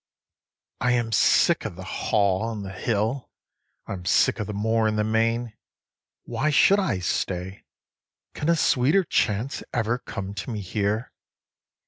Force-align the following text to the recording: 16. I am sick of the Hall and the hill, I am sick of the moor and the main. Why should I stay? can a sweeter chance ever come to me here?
16. 0.81 0.93
I 0.95 0.99
am 0.99 1.11
sick 1.11 1.63
of 1.63 1.75
the 1.75 1.83
Hall 1.83 2.51
and 2.51 2.65
the 2.65 2.71
hill, 2.73 3.29
I 3.85 3.93
am 3.93 4.03
sick 4.05 4.39
of 4.39 4.47
the 4.47 4.51
moor 4.53 4.87
and 4.87 4.97
the 4.97 5.03
main. 5.03 5.53
Why 6.23 6.49
should 6.49 6.79
I 6.79 6.97
stay? 6.97 7.65
can 8.33 8.49
a 8.49 8.55
sweeter 8.55 9.03
chance 9.03 9.61
ever 9.71 9.99
come 9.99 10.33
to 10.33 10.49
me 10.49 10.61
here? 10.61 11.11